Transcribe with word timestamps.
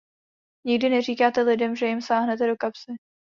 Nikdy 0.67 0.89
neříkáte 0.89 1.41
lidem, 1.41 1.75
že 1.75 1.85
jim 1.87 2.01
sáhnete 2.01 2.47
do 2.47 2.55
kapsy. 2.57 2.91